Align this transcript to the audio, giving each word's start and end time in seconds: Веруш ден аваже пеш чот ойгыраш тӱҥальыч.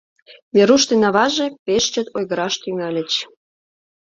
Веруш 0.55 0.83
ден 0.89 1.03
аваже 1.09 1.47
пеш 1.65 1.83
чот 1.93 2.07
ойгыраш 2.15 2.53
тӱҥальыч. 2.61 3.11